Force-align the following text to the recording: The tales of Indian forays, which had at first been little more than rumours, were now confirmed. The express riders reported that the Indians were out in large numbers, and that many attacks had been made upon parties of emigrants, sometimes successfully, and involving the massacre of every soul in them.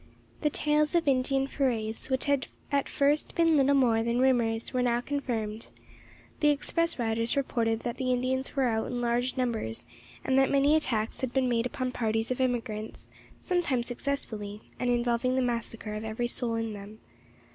The 0.41 0.49
tales 0.49 0.95
of 0.95 1.07
Indian 1.07 1.45
forays, 1.45 2.09
which 2.09 2.25
had 2.25 2.47
at 2.71 2.89
first 2.89 3.35
been 3.35 3.55
little 3.55 3.75
more 3.75 4.01
than 4.01 4.17
rumours, 4.17 4.73
were 4.73 4.81
now 4.81 4.99
confirmed. 4.99 5.69
The 6.39 6.47
express 6.49 6.97
riders 6.97 7.37
reported 7.37 7.81
that 7.81 7.97
the 7.97 8.11
Indians 8.11 8.55
were 8.55 8.63
out 8.63 8.87
in 8.87 8.99
large 8.99 9.37
numbers, 9.37 9.85
and 10.23 10.39
that 10.39 10.49
many 10.49 10.75
attacks 10.75 11.21
had 11.21 11.31
been 11.31 11.47
made 11.47 11.67
upon 11.67 11.91
parties 11.91 12.31
of 12.31 12.41
emigrants, 12.41 13.09
sometimes 13.37 13.85
successfully, 13.85 14.61
and 14.79 14.89
involving 14.89 15.35
the 15.35 15.43
massacre 15.43 15.93
of 15.93 16.03
every 16.03 16.27
soul 16.27 16.55
in 16.55 16.73
them. 16.73 16.97